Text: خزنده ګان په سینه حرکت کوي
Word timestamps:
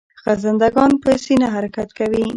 خزنده 0.21 0.67
ګان 0.75 0.91
په 1.03 1.09
سینه 1.23 1.47
حرکت 1.55 1.89
کوي 1.97 2.23